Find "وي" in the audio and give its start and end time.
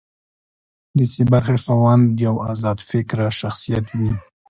3.97-4.11